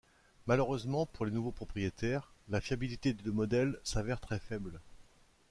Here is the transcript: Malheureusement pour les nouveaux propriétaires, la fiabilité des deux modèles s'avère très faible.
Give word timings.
Malheureusement 0.47 1.05
pour 1.05 1.27
les 1.27 1.31
nouveaux 1.31 1.51
propriétaires, 1.51 2.33
la 2.49 2.59
fiabilité 2.59 3.13
des 3.13 3.21
deux 3.21 3.31
modèles 3.31 3.79
s'avère 3.83 4.19
très 4.19 4.39
faible. 4.39 4.79